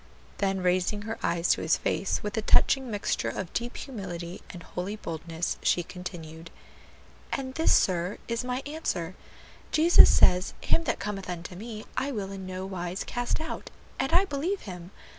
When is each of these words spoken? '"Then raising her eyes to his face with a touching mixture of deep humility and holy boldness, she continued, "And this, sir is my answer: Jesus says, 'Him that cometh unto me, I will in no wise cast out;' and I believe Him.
'"Then 0.39 0.61
raising 0.61 1.03
her 1.03 1.19
eyes 1.21 1.49
to 1.49 1.61
his 1.61 1.77
face 1.77 2.23
with 2.23 2.35
a 2.35 2.41
touching 2.41 2.89
mixture 2.89 3.29
of 3.29 3.53
deep 3.53 3.77
humility 3.77 4.41
and 4.49 4.63
holy 4.63 4.95
boldness, 4.95 5.57
she 5.61 5.83
continued, 5.83 6.49
"And 7.31 7.53
this, 7.53 7.71
sir 7.71 8.17
is 8.27 8.43
my 8.43 8.63
answer: 8.65 9.13
Jesus 9.71 10.09
says, 10.09 10.55
'Him 10.61 10.85
that 10.85 10.97
cometh 10.97 11.29
unto 11.29 11.53
me, 11.55 11.85
I 11.95 12.11
will 12.11 12.31
in 12.31 12.47
no 12.47 12.65
wise 12.65 13.03
cast 13.03 13.39
out;' 13.39 13.69
and 13.99 14.11
I 14.11 14.25
believe 14.25 14.61
Him. 14.61 14.89